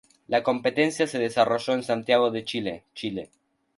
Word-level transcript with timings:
La 0.27 0.41
competencia 0.41 1.05
se 1.05 1.19
desarrolló 1.19 1.73
en 1.75 1.83
Santiago 1.83 2.31
de 2.31 2.43
Chile, 2.43 2.85
Chile. 2.95 3.29